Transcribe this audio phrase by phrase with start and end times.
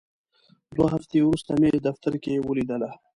[0.75, 2.89] دوه هفتې وروسته مې دفتر کې ولیدله.